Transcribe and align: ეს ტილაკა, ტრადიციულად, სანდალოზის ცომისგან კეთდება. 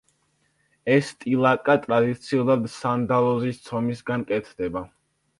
ეს 0.93 1.09
ტილაკა, 1.25 1.75
ტრადიციულად, 1.83 2.65
სანდალოზის 2.77 3.59
ცომისგან 3.67 4.25
კეთდება. 4.33 4.83